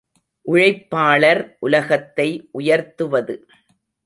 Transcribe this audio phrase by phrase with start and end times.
[0.45, 2.27] உழைப்பாளர் உலகத்தை
[2.51, 3.35] உயர்த்துவது.